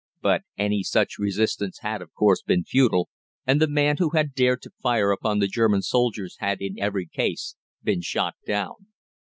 [0.19, 3.07] But any such resistance had, of course, been futile,
[3.45, 7.05] and the man who had dared to fire upon the German soldiers had in every
[7.05, 8.87] case been shot down.